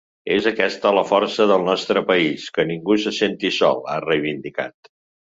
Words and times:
“És 0.35 0.45
aquesta 0.51 0.91
la 0.99 1.01
força 1.09 1.45
del 1.51 1.65
nostre 1.67 2.01
país, 2.07 2.45
que 2.55 2.65
ningú 2.69 2.95
se 3.03 3.13
senti 3.17 3.51
sol”, 3.59 3.83
ha 3.93 3.99
reivindicat. 4.07 4.91